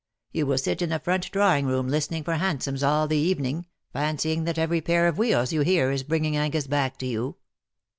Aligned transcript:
You 0.31 0.47
will 0.47 0.57
sit 0.57 0.81
in 0.81 0.89
the 0.89 0.97
front 0.97 1.29
drawing 1.29 1.67
room 1.67 1.87
listening 1.87 2.23
for 2.23 2.33
hansoms 2.37 2.81
all 2.81 3.07
the 3.07 3.17
evening, 3.17 3.67
fancying 3.93 4.45
that 4.45 4.57
every 4.57 4.81
pair 4.81 5.07
of 5.07 5.19
wheels 5.19 5.53
you 5.53 5.61
hear 5.61 5.91
is 5.91 6.01
bringing 6.01 6.35
Angus 6.35 6.65
back 6.65 6.97
to 6.97 7.05
you. 7.05 7.35